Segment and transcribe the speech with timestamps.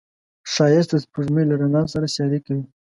[0.53, 2.63] ښایست د سپوږمۍ له رڼا سره سیالي کوي